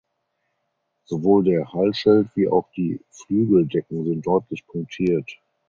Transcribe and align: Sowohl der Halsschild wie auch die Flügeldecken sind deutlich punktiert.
Sowohl 1.05 1.43
der 1.43 1.71
Halsschild 1.73 2.29
wie 2.33 2.47
auch 2.47 2.71
die 2.71 2.99
Flügeldecken 3.11 4.03
sind 4.03 4.25
deutlich 4.25 4.65
punktiert. 4.65 5.29